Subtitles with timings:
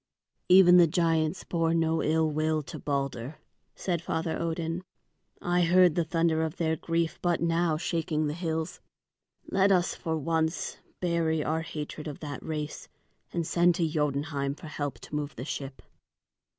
[0.49, 3.37] "Even the giants bore no ill will to Balder,"
[3.75, 4.81] said Father Odin.
[5.39, 8.81] "I heard the thunder of their grief but now shaking the hills.
[9.51, 12.89] Let us for this once bury our hatred of that race
[13.31, 15.83] and send to Jotunheim for help to move the ship."